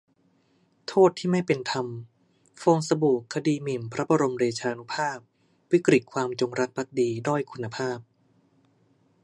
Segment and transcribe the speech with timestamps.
[0.87, 1.87] 'โทษที่ไม่เป็นธรรม':
[2.61, 5.19] ฟองสบู่คดีหมิ่นพระบรมเดชานุภาพ
[5.71, 7.97] วิกฤตความจงรักภักดีด้อยคุณภาพ